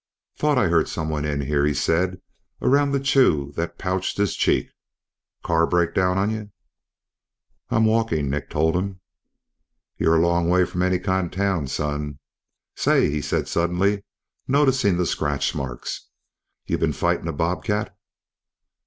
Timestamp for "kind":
10.97-11.27